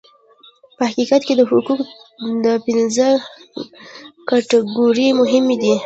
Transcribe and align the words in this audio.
په 0.77 0.83
حقیقت 0.89 1.21
کې 1.27 1.33
د 1.35 1.41
حقوقو 1.49 1.75
دا 2.45 2.53
پنځه 2.67 3.07
کټګورۍ 4.29 5.09
مهمې 5.19 5.55
دي. 5.61 5.73